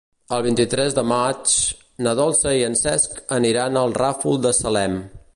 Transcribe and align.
El 0.35 0.39
vint-i-tres 0.45 0.95
de 0.99 1.01
maig 1.09 1.51
na 2.07 2.13
Dolça 2.19 2.53
i 2.59 2.63
en 2.69 2.77
Cesc 2.81 3.21
aniran 3.37 3.77
al 3.83 3.93
Ràfol 3.99 4.41
de 4.47 4.53
Salem. 4.61 4.97